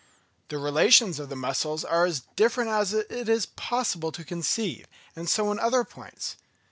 [0.47, 5.29] The relations of the muscles are as different as it is possible to conceive, and
[5.29, 6.37] so in other points.